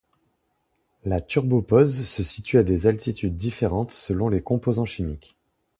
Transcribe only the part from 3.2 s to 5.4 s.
différentes selon les composants chimiques.